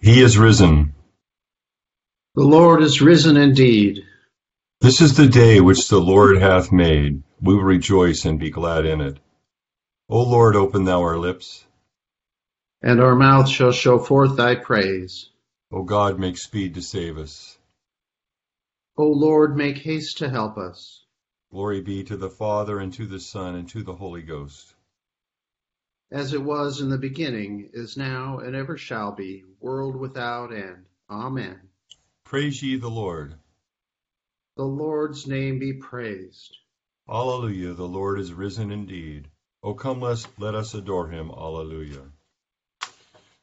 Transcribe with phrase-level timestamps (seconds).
[0.00, 0.94] He is risen.
[2.34, 4.04] The Lord is risen indeed.
[4.80, 7.22] This is the day which the Lord hath made.
[7.40, 9.18] We will rejoice and be glad in it.
[10.08, 11.64] O Lord, open thou our lips.
[12.80, 15.30] And our mouth shall show forth thy praise.
[15.72, 17.58] O God, make speed to save us.
[18.96, 21.04] O Lord, make haste to help us.
[21.50, 24.74] Glory be to the Father, and to the Son, and to the Holy Ghost.
[26.10, 30.86] As it was in the beginning, is now, and ever shall be, world without end.
[31.10, 31.60] Amen.
[32.24, 33.34] Praise ye the Lord.
[34.56, 36.56] The Lord's name be praised.
[37.08, 39.28] Alleluia, the Lord is risen indeed.
[39.62, 41.30] O come, let us, let us adore him.
[41.30, 42.10] Alleluia.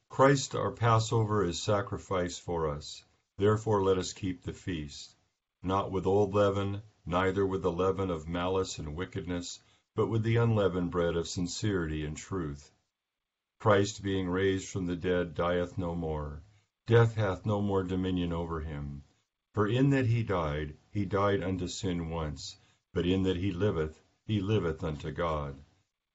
[0.09, 3.03] Christ our Passover is sacrificed for us.
[3.37, 5.15] Therefore let us keep the feast,
[5.61, 9.59] not with old leaven, neither with the leaven of malice and wickedness,
[9.95, 12.69] but with the unleavened bread of sincerity and truth.
[13.59, 16.43] Christ being raised from the dead dieth no more.
[16.85, 19.03] Death hath no more dominion over him.
[19.53, 22.57] For in that he died, he died unto sin once,
[22.93, 25.55] but in that he liveth, he liveth unto God.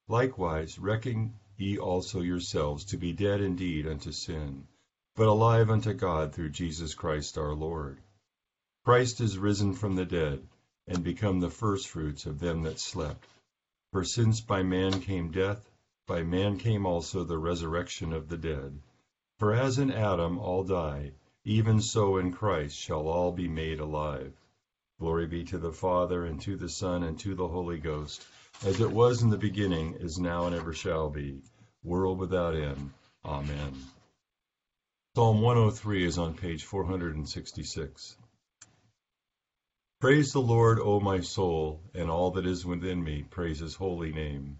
[0.09, 4.67] Likewise reckon ye also yourselves to be dead indeed unto sin,
[5.17, 7.99] but alive unto God through Jesus Christ our Lord.
[8.85, 10.47] Christ is risen from the dead,
[10.87, 13.27] and become the firstfruits of them that slept.
[13.93, 15.69] For since by man came death,
[16.07, 18.81] by man came also the resurrection of the dead.
[19.39, 21.13] For as in Adam all die,
[21.45, 24.33] even so in Christ shall all be made alive.
[25.01, 28.25] Glory be to the Father, and to the Son, and to the Holy Ghost,
[28.63, 31.43] as it was in the beginning, is now, and ever shall be,
[31.83, 32.93] world without end.
[33.25, 33.75] Amen.
[35.17, 38.17] Psalm 103 is on page 466.
[40.01, 44.11] Praise the Lord, O my soul, and all that is within me, praise his holy
[44.11, 44.59] name.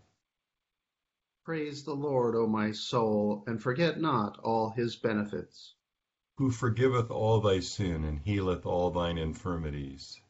[1.47, 5.75] Praise the Lord, O my soul, and forget not all his benefits.
[6.37, 10.21] Who forgiveth all thy sin, and healeth all thine infirmities.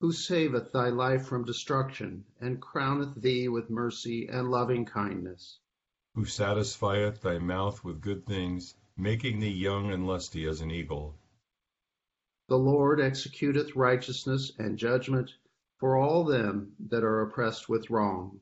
[0.00, 5.58] Who saveth thy life from destruction, and crowneth thee with mercy and loving kindness.
[6.16, 11.18] Who satisfieth thy mouth with good things, making thee young and lusty as an eagle.
[12.48, 15.34] The Lord executeth righteousness and judgment
[15.78, 18.40] for all them that are oppressed with wrong.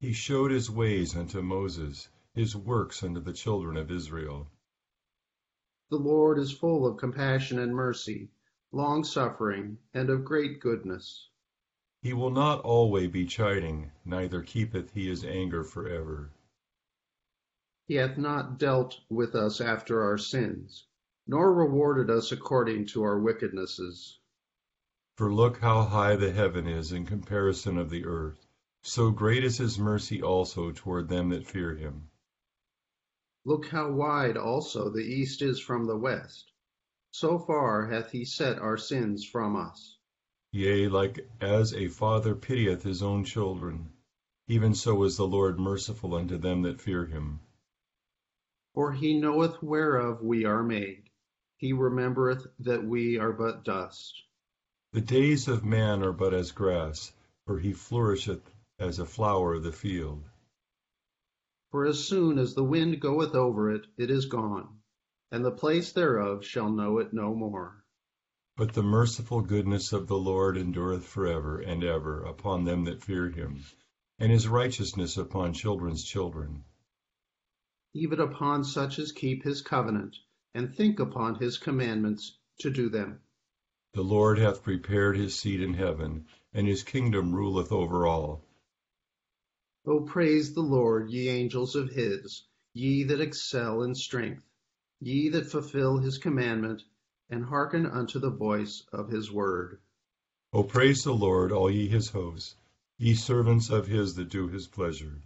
[0.00, 4.48] He showed his ways unto Moses, his works unto the children of Israel.
[5.88, 8.28] The Lord is full of compassion and mercy,
[8.72, 11.28] long suffering, and of great goodness.
[12.00, 16.32] He will not alway be chiding, neither keepeth he his anger for ever.
[17.86, 20.86] He hath not dealt with us after our sins,
[21.26, 24.18] nor rewarded us according to our wickednesses.
[25.16, 28.46] For look how high the heaven is in comparison of the earth.
[28.82, 32.08] So great is his mercy also toward them that fear him.
[33.44, 36.50] Look how wide also the east is from the west.
[37.12, 39.98] So far hath he set our sins from us.
[40.50, 43.92] Yea, like as a father pitieth his own children,
[44.48, 47.40] even so is the Lord merciful unto them that fear him.
[48.74, 51.10] For he knoweth whereof we are made.
[51.62, 54.20] He remembereth that we are but dust.
[54.90, 57.12] The days of man are but as grass,
[57.46, 60.24] for he flourisheth as a flower of the field.
[61.70, 64.80] For as soon as the wind goeth over it, it is gone,
[65.30, 67.84] and the place thereof shall know it no more.
[68.56, 73.30] But the merciful goodness of the Lord endureth forever and ever upon them that fear
[73.30, 73.62] him,
[74.18, 76.64] and his righteousness upon children's children.
[77.94, 80.16] Even upon such as keep his covenant,
[80.54, 83.20] and think upon his commandments to do them.
[83.94, 88.44] The Lord hath prepared his seat in heaven, and his kingdom ruleth over all.
[89.84, 94.44] O praise the Lord, ye angels of his, ye that excel in strength,
[95.00, 96.84] ye that fulfill his commandment,
[97.28, 99.80] and hearken unto the voice of his word.
[100.52, 102.54] O praise the Lord, all ye his hosts,
[102.98, 105.22] ye servants of his that do his pleasure.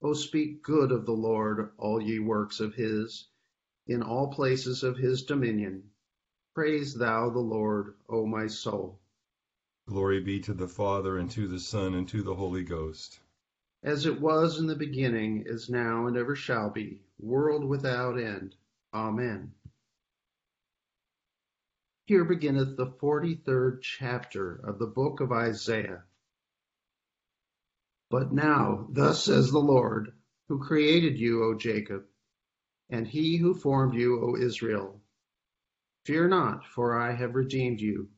[0.00, 3.26] O speak good of the Lord, all ye works of his,
[3.86, 5.82] in all places of his dominion.
[6.54, 9.00] Praise thou the Lord, O my soul.
[9.86, 13.20] Glory be to the Father, and to the Son, and to the Holy Ghost.
[13.82, 18.56] As it was in the beginning, is now, and ever shall be, world without end.
[18.94, 19.52] Amen.
[22.06, 26.04] Here beginneth the forty third chapter of the book of Isaiah.
[28.10, 30.12] But now, thus says the Lord,
[30.48, 32.04] who created you, O Jacob,
[32.94, 35.00] and he who formed you, O Israel.
[36.04, 38.08] Fear not, for I have redeemed you.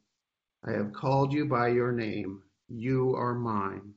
[0.62, 2.42] I have called you by your name.
[2.68, 3.94] You are mine.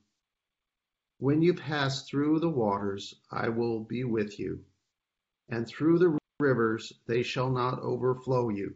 [1.18, 4.64] When you pass through the waters, I will be with you,
[5.50, 8.74] and through the rivers, they shall not overflow you.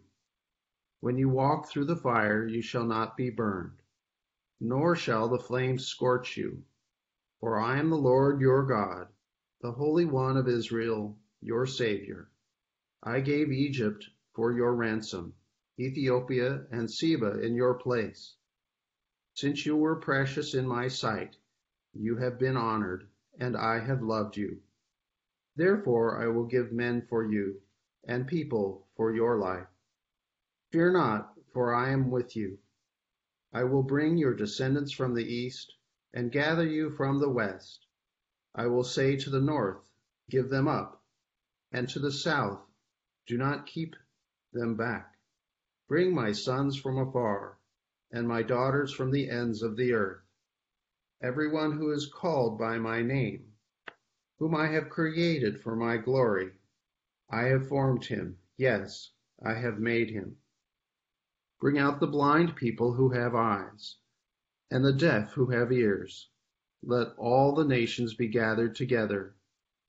[0.99, 3.81] When you walk through the fire, you shall not be burned,
[4.59, 6.65] nor shall the flames scorch you.
[7.39, 9.07] For I am the Lord your God,
[9.61, 12.29] the Holy One of Israel, your Savior.
[13.03, 15.33] I gave Egypt for your ransom,
[15.77, 18.35] Ethiopia and Seba in your place.
[19.33, 21.35] Since you were precious in my sight,
[21.93, 23.09] you have been honored,
[23.39, 24.61] and I have loved you.
[25.55, 27.61] Therefore I will give men for you,
[28.05, 29.67] and people for your life.
[30.71, 32.57] Fear not, for I am with you.
[33.51, 35.75] I will bring your descendants from the east,
[36.13, 37.85] and gather you from the west.
[38.55, 39.89] I will say to the north,
[40.29, 41.02] Give them up,
[41.73, 42.61] and to the south,
[43.25, 43.95] Do not keep
[44.53, 45.15] them back.
[45.87, 47.57] Bring my sons from afar,
[48.11, 50.21] and my daughters from the ends of the earth.
[51.21, 53.53] Everyone who is called by my name,
[54.37, 56.51] whom I have created for my glory.
[57.29, 59.09] I have formed him, yes,
[59.43, 60.37] I have made him.
[61.59, 63.95] Bring out the blind people who have eyes,
[64.69, 66.29] and the deaf who have ears.
[66.83, 69.35] Let all the nations be gathered together,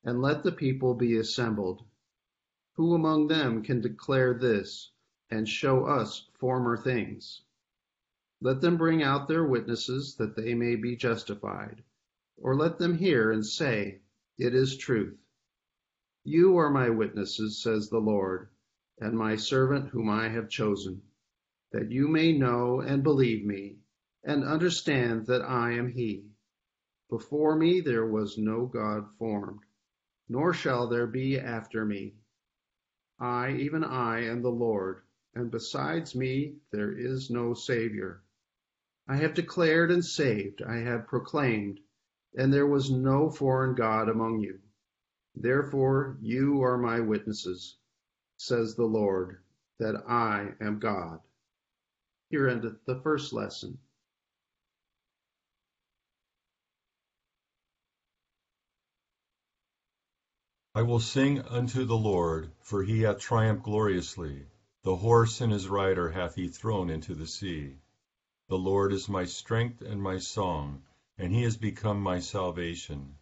[0.05, 1.83] and let the people be assembled.
[2.75, 4.93] Who among them can declare this,
[5.31, 7.43] and show us former things?
[8.41, 11.83] Let them bring out their witnesses, that they may be justified.
[12.37, 14.03] Or let them hear and say,
[14.39, 15.19] It is truth.
[16.23, 18.49] You are my witnesses, says the Lord,
[18.99, 21.03] and my servant whom I have chosen
[21.75, 23.77] that you may know and believe me,
[24.23, 26.25] and understand that I am he.
[27.11, 29.64] Before me there was no God formed,
[30.29, 32.15] nor shall there be after me.
[33.19, 35.03] I, even I, am the Lord,
[35.35, 38.23] and besides me there is no Savior.
[39.07, 41.81] I have declared and saved, I have proclaimed,
[42.35, 44.61] and there was no foreign God among you.
[45.35, 47.77] Therefore you are my witnesses,
[48.37, 49.43] says the Lord,
[49.79, 51.21] that I am God.
[52.31, 53.79] Here endeth the first lesson.
[60.77, 64.47] I will sing unto the Lord, for he hath triumphed gloriously.
[64.83, 67.77] The horse and his rider hath he thrown into the sea.
[68.49, 70.83] The Lord is my strength and my song,
[71.17, 73.15] and he is become my salvation.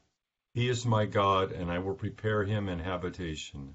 [0.54, 3.74] He is my God, and I will prepare him an habitation.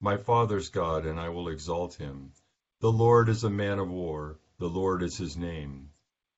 [0.00, 2.32] My father's God, and I will exalt him.
[2.80, 4.40] The Lord is a man of war.
[4.58, 5.90] The Lord is his name.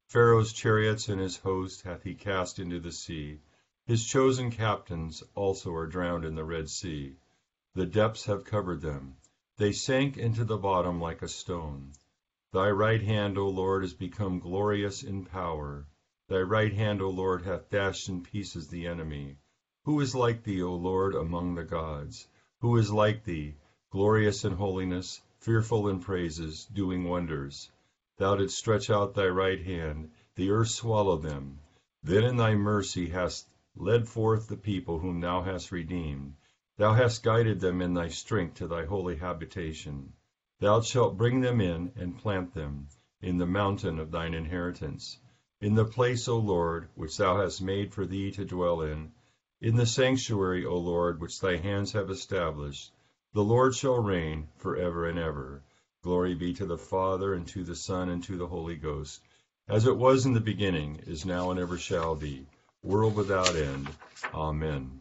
[0.09, 3.41] Pharaoh's chariots and his host hath he cast into the sea.
[3.87, 7.17] His chosen captains also are drowned in the Red Sea.
[7.75, 9.17] The depths have covered them.
[9.59, 11.93] They sank into the bottom like a stone.
[12.51, 15.87] Thy right hand, O Lord, is become glorious in power.
[16.29, 19.37] Thy right hand, O Lord, hath dashed in pieces the enemy.
[19.85, 22.27] Who is like thee, O Lord, among the gods?
[22.61, 23.57] Who is like thee,
[23.91, 27.71] glorious in holiness, fearful in praises, doing wonders?
[28.17, 31.61] Thou didst stretch out thy right hand, the earth swallowed them.
[32.03, 36.33] Then in thy mercy hast led forth the people whom thou hast redeemed.
[36.77, 40.13] Thou hast guided them in thy strength to thy holy habitation.
[40.61, 42.87] Thou shalt bring them in and plant them
[43.21, 45.19] in the mountain of thine inheritance,
[45.61, 49.11] in the place, O Lord, which thou hast made for thee to dwell in,
[49.61, 52.93] in the sanctuary, O Lord, which thy hands have established.
[53.33, 55.65] The Lord shall reign for ever and ever.
[56.03, 59.21] Glory be to the Father, and to the Son, and to the Holy Ghost,
[59.67, 62.47] as it was in the beginning, is now, and ever shall be,
[62.85, 63.89] world without end.
[64.35, 65.01] Amen.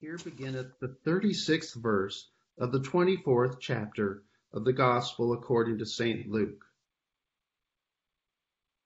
[0.00, 6.30] Here beginneth the 36th verse of the 24th chapter of the Gospel according to St.
[6.30, 6.64] Luke.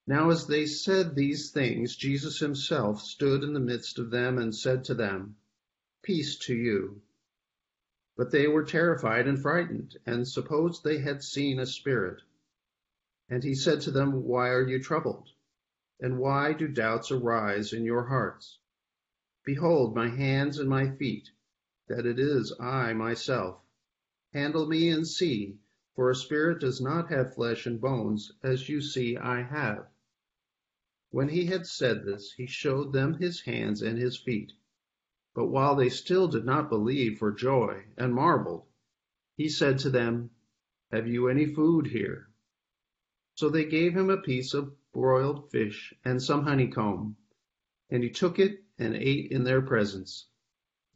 [0.07, 4.55] Now as they said these things, Jesus himself stood in the midst of them and
[4.55, 5.37] said to them,
[6.03, 7.03] Peace to you.
[8.17, 12.23] But they were terrified and frightened, and supposed they had seen a spirit.
[13.29, 15.29] And he said to them, Why are you troubled?
[16.01, 18.59] And why do doubts arise in your hearts?
[19.45, 21.31] Behold my hands and my feet,
[21.89, 23.61] that it is I myself.
[24.33, 25.59] Handle me and see,
[25.97, 29.89] for a spirit does not have flesh and bones, as you see I have.
[31.11, 34.53] When he had said this, he showed them his hands and his feet.
[35.35, 38.67] But while they still did not believe for joy, and marveled,
[39.37, 40.31] he said to them,
[40.93, 42.29] Have you any food here?
[43.35, 47.17] So they gave him a piece of broiled fish and some honeycomb,
[47.91, 50.29] and he took it and ate in their presence.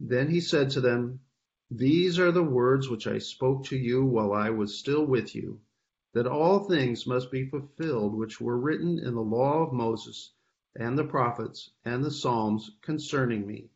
[0.01, 1.21] Then he said to them,
[1.71, 5.61] These are the words which I spoke to you while I was still with you,
[6.13, 10.33] that all things must be fulfilled which were written in the law of Moses
[10.75, 13.71] and the prophets and the Psalms concerning me.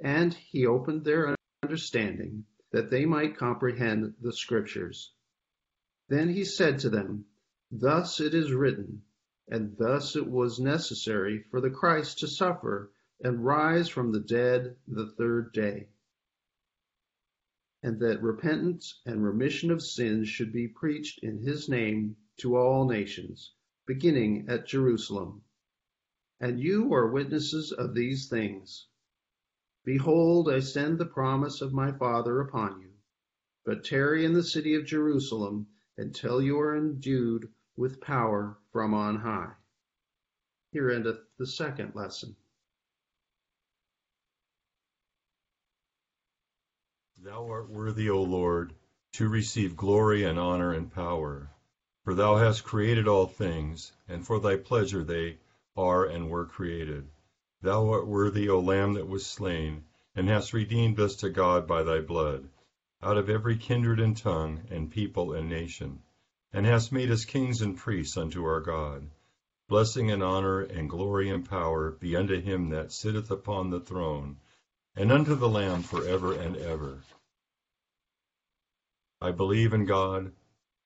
[0.00, 5.12] And he opened their understanding, that they might comprehend the Scriptures.
[6.08, 7.26] Then he said to them,
[7.70, 9.02] Thus it is written,
[9.48, 14.76] and thus it was necessary for the Christ to suffer and rise from the dead
[14.88, 15.88] the third day,
[17.82, 22.88] and that repentance and remission of sins should be preached in his name to all
[22.88, 23.52] nations,
[23.86, 25.42] beginning at Jerusalem.
[26.40, 28.88] And you are witnesses of these things.
[29.84, 32.90] Behold, I send the promise of my Father upon you.
[33.64, 39.16] But tarry in the city of Jerusalem until you are endued with power from on
[39.16, 39.52] high.
[40.70, 42.36] Here endeth the second lesson.
[47.22, 48.74] Thou art worthy, O Lord,
[49.14, 51.50] to receive glory and honor and power.
[52.04, 55.38] For thou hast created all things, and for thy pleasure they
[55.74, 57.08] are and were created.
[57.62, 61.82] Thou art worthy, O Lamb that was slain, and hast redeemed us to God by
[61.82, 62.50] thy blood,
[63.02, 66.02] out of every kindred and tongue, and people and nation,
[66.52, 69.10] and hast made us kings and priests unto our God.
[69.68, 74.36] Blessing and honor and glory and power be unto him that sitteth upon the throne,
[74.94, 77.02] and unto the Lamb for ever and ever.
[79.20, 80.32] I believe in God,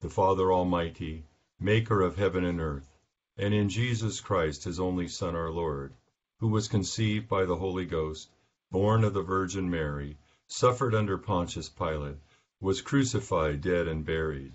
[0.01, 1.27] the Father Almighty,
[1.59, 2.97] maker of heaven and earth,
[3.37, 5.95] and in Jesus Christ, his only Son, our Lord
[6.41, 8.31] who was conceived by the Holy Ghost,
[8.71, 10.17] born of the Virgin Mary,
[10.49, 12.17] suffered under Pontius Pilate,
[12.61, 14.55] was crucified, dead, and buried.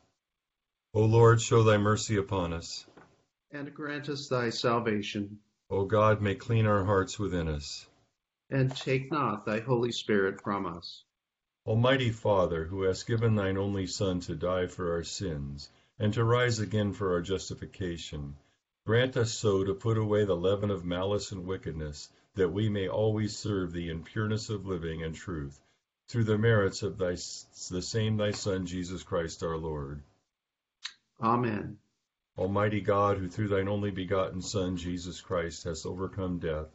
[0.93, 2.85] O Lord, show thy mercy upon us.
[3.51, 5.39] And grant us thy salvation.
[5.69, 7.87] O God, may clean our hearts within us.
[8.49, 11.03] And take not thy Holy Spirit from us.
[11.65, 16.23] Almighty Father, who hast given thine only Son to die for our sins, and to
[16.23, 18.35] rise again for our justification,
[18.85, 22.89] Grant us so to put away the leaven of malice and wickedness, that we may
[22.89, 25.61] always serve thee in pureness of living and truth,
[26.07, 30.01] through the merits of thy, the same thy Son, Jesus Christ our Lord.
[31.21, 31.77] Amen.
[32.37, 36.67] Almighty God, who through thine only begotten Son, Jesus Christ, hast overcome death,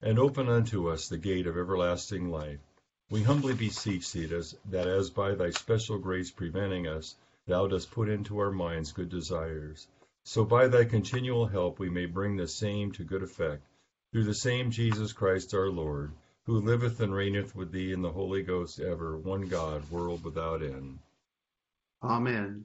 [0.00, 2.60] and opened unto us the gate of everlasting life,
[3.10, 7.16] we humbly beseech thee that as by thy special grace preventing us,
[7.46, 9.86] thou dost put into our minds good desires,
[10.22, 13.66] so by thy continual help we may bring the same to good effect,
[14.12, 16.12] through the same Jesus Christ our Lord,
[16.44, 20.62] who liveth and reigneth with thee in the Holy Ghost ever, one God, world without
[20.62, 21.00] end.
[22.02, 22.64] Amen.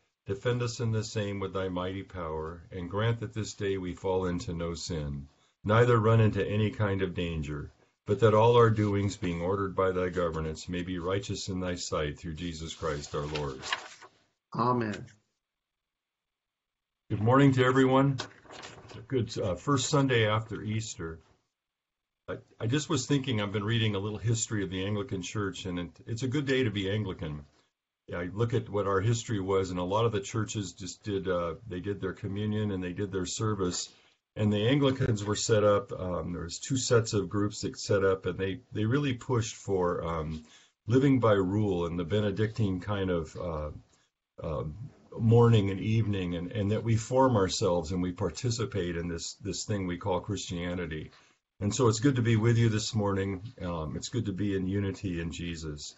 [0.25, 3.93] defend us in the same with thy mighty power, and grant that this day we
[3.93, 5.27] fall into no sin,
[5.63, 7.71] neither run into any kind of danger,
[8.05, 11.75] but that all our doings, being ordered by thy governance, may be righteous in thy
[11.75, 13.59] sight through Jesus Christ our Lord.
[14.53, 15.05] Amen.
[17.09, 18.17] Good morning to everyone.
[19.07, 21.19] Good uh, first Sunday after Easter.
[22.27, 25.65] I, I, just was thinking, I've been reading a little history of the Anglican Church,
[25.65, 27.45] and it, it's a good day to be Anglican.
[28.13, 31.27] I look at what our history was, and a lot of the churches just did,
[31.27, 33.89] uh, they did their communion and they did their service.
[34.35, 38.03] And the Anglicans were set up, um, there was two sets of groups that set
[38.03, 40.43] up, and they, they really pushed for um,
[40.87, 43.71] living by rule and the Benedictine kind of uh,
[44.41, 44.63] uh,
[45.17, 49.65] morning and evening, and, and that we form ourselves and we participate in this this
[49.65, 51.11] thing we call Christianity.
[51.59, 53.53] And so it's good to be with you this morning.
[53.61, 55.95] Um, it's good to be in unity in Jesus.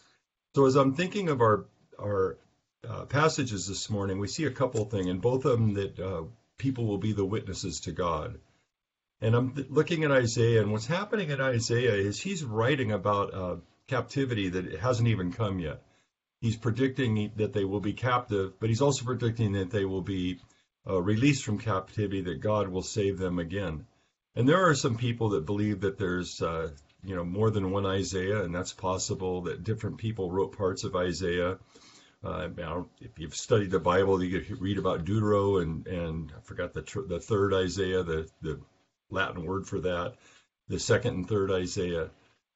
[0.56, 1.66] So as I'm thinking of our
[2.00, 2.38] our
[2.88, 6.24] uh, passages this morning, we see a couple things, and both of them that uh,
[6.58, 8.40] people will be the witnesses to God.
[9.22, 13.56] And I'm looking at Isaiah, and what's happening in Isaiah is he's writing about uh,
[13.88, 15.82] captivity that hasn't even come yet.
[16.42, 20.40] He's predicting that they will be captive, but he's also predicting that they will be
[20.86, 23.86] uh, released from captivity, that God will save them again.
[24.36, 26.72] And there are some people that believe that there's, uh,
[27.04, 30.96] you know, more than one Isaiah, and that's possible that different people wrote parts of
[30.96, 31.58] Isaiah.
[32.24, 32.48] Uh,
[33.02, 36.82] if you've studied the Bible, you could read about Deutero and and I forgot the
[36.82, 38.60] tr- the third Isaiah, the the
[39.10, 40.16] Latin word for that,
[40.70, 42.10] the second and third Isaiah.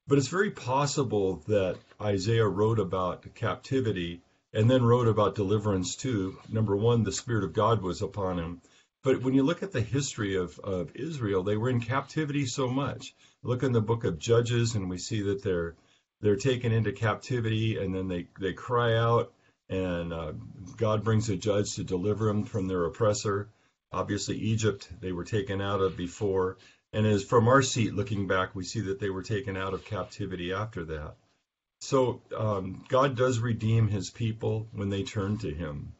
[0.06, 4.22] But it's very possible that Isaiah wrote about captivity
[4.54, 6.38] and then wrote about deliverance too.
[6.48, 8.62] Number one, the Spirit of God was upon him.
[9.04, 12.68] But when you look at the history of, of Israel, they were in captivity so
[12.68, 13.14] much.
[13.42, 15.76] Look in the book of Judges, and we see that they're
[16.20, 19.32] they're taken into captivity, and then they, they cry out
[19.68, 20.32] and uh,
[20.76, 23.48] God brings a judge to deliver them from their oppressor.
[23.92, 26.56] Obviously, Egypt they were taken out of before,
[26.92, 29.84] and as from our seat looking back, we see that they were taken out of
[29.84, 31.16] captivity after that.
[31.80, 35.92] So um, God does redeem His people when they turn to Him.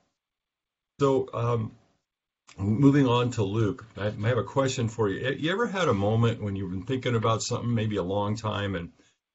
[0.98, 1.72] So um,
[2.58, 5.30] moving on to Luke, I have a question for you.
[5.30, 8.74] You ever had a moment when you've been thinking about something, maybe a long time,
[8.74, 8.92] and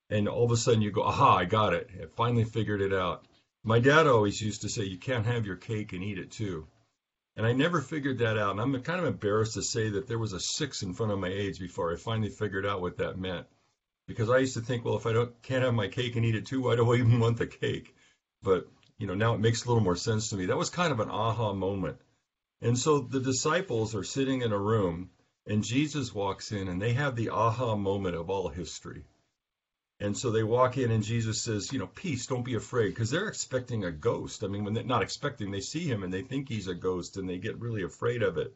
[0.09, 1.37] and all of a sudden you go, "Aha!
[1.37, 1.89] I got it!
[2.01, 3.25] I finally figured it out."
[3.65, 6.67] My dad always used to say, you can't have your cake and eat it too.
[7.37, 8.51] And I never figured that out.
[8.51, 11.19] And I'm kind of embarrassed to say that there was a six in front of
[11.19, 13.47] my age before I finally figured out what that meant.
[14.05, 16.35] Because I used to think, well, if I don't can't have my cake and eat
[16.35, 17.95] it too, why do I even want the cake?
[18.41, 20.45] But you know, now it makes a little more sense to me.
[20.45, 21.97] That was kind of an aha moment.
[22.63, 25.09] And so the disciples are sitting in a room,
[25.45, 29.03] and Jesus walks in, and they have the aha moment of all history.
[29.99, 33.09] And so they walk in, and Jesus says, you know, peace, don't be afraid, because
[33.09, 34.45] they're expecting a ghost.
[34.45, 37.17] I mean, when they're not expecting, they see him and they think he's a ghost,
[37.17, 38.55] and they get really afraid of it.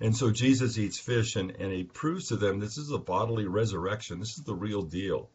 [0.00, 3.46] And so Jesus eats fish, and, and he proves to them this is a bodily
[3.46, 4.18] resurrection.
[4.18, 5.30] This is the real deal.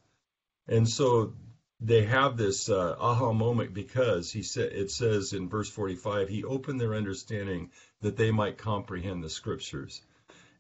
[0.68, 1.34] And so
[1.82, 6.44] they have this uh, aha moment because he said it says in verse 45 he
[6.44, 10.02] opened their understanding that they might comprehend the scriptures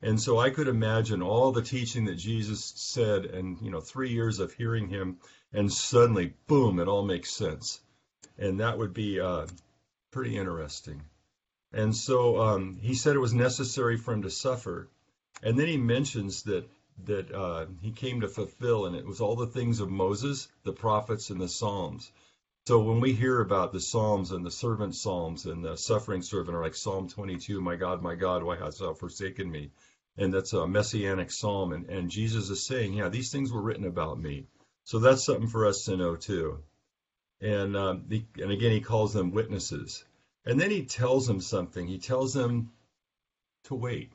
[0.03, 4.10] and so I could imagine all the teaching that Jesus said and, you know, three
[4.10, 5.19] years of hearing him,
[5.53, 7.79] and suddenly, boom, it all makes sense.
[8.38, 9.45] And that would be uh,
[10.10, 11.03] pretty interesting.
[11.71, 14.89] And so um, he said it was necessary for him to suffer.
[15.43, 16.67] And then he mentions that
[17.06, 20.74] that uh, he came to fulfill, and it was all the things of Moses, the
[20.74, 22.12] prophets, and the Psalms.
[22.68, 26.56] So when we hear about the Psalms and the servant Psalms and the suffering servant,
[26.56, 29.72] or like Psalm 22, My God, my God, why hast thou forsaken me?
[30.18, 31.74] and that's a messianic psalm.
[31.74, 34.46] And, and Jesus is saying, yeah, these things were written about me.
[34.84, 36.60] So that's something for us to know too.
[37.40, 40.04] And um, the, and again, he calls them witnesses.
[40.46, 41.88] And then he tells them something.
[41.88, 42.72] He tells them
[43.66, 44.12] to wait,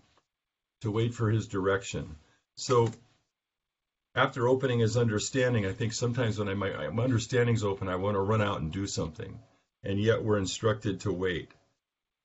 [0.82, 2.16] to wait for his direction.
[2.56, 2.90] So
[4.14, 8.20] after opening his understanding, I think sometimes when my, my understanding's open, I want to
[8.20, 9.38] run out and do something.
[9.82, 11.52] And yet we're instructed to wait.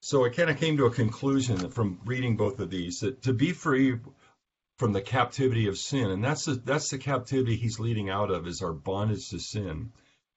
[0.02, 3.34] So I kind of came to a conclusion from reading both of these that to
[3.34, 4.00] be free
[4.78, 8.48] from the captivity of sin, and that's the, that's the captivity he's leading out of
[8.48, 9.92] is our bondage to sin.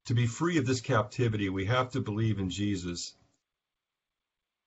[0.07, 3.14] To be free of this captivity, we have to believe in Jesus,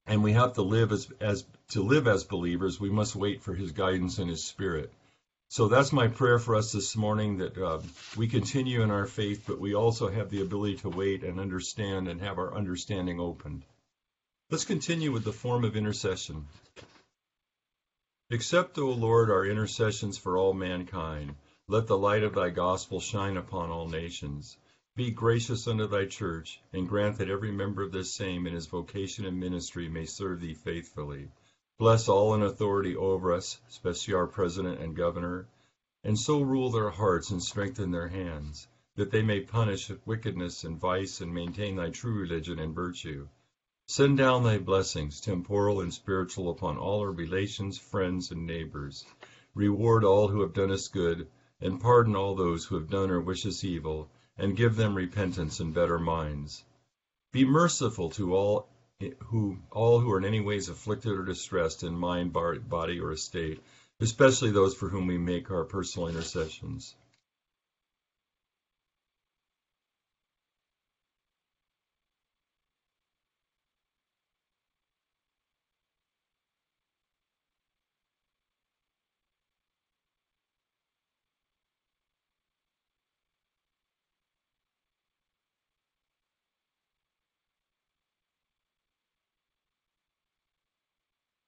[0.07, 2.79] and we have to live as as to live as believers.
[2.79, 4.91] We must wait for His guidance and His Spirit.
[5.49, 7.79] So that's my prayer for us this morning that uh,
[8.17, 12.10] we continue in our faith, but we also have the ability to wait and understand
[12.10, 13.63] and have our understanding opened.
[14.51, 16.47] Let's continue with the form of intercession.
[18.29, 21.36] Accept, O Lord, our intercessions for all mankind.
[21.69, 24.57] Let the light of thy gospel shine upon all nations.
[24.97, 28.65] Be gracious unto thy church, and grant that every member of this same in his
[28.65, 31.29] vocation and ministry may serve thee faithfully.
[31.79, 35.47] Bless all in authority over us, especially our president and governor,
[36.03, 40.79] and so rule their hearts and strengthen their hands, that they may punish wickedness and
[40.79, 43.27] vice and maintain thy true religion and virtue.
[43.87, 49.05] Send down thy blessings, temporal and spiritual, upon all our relations, friends, and neighbors.
[49.53, 51.27] Reward all who have done us good,
[51.61, 55.59] and pardon all those who have done or wish us evil, and give them repentance
[55.59, 56.63] and better minds.
[57.31, 58.67] Be merciful to all
[59.25, 63.62] who all who are in any ways afflicted or distressed in mind, body, or estate,
[63.99, 66.95] especially those for whom we make our personal intercessions.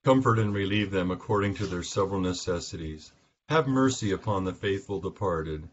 [0.06, 3.12] Comfort and relieve them according to their several necessities.
[3.50, 5.68] Have mercy upon the faithful departed.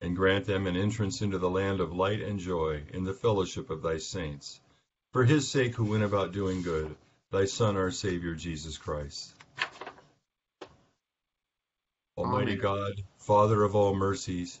[0.00, 3.68] And grant them an entrance into the land of light and joy in the fellowship
[3.70, 4.60] of thy saints.
[5.12, 6.96] For his sake who went about doing good,
[7.30, 9.34] thy Son, our Savior, Jesus Christ.
[12.16, 14.60] Almighty God, Father of all mercies,